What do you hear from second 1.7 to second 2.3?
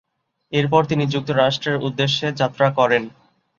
উদ্দেশ্যে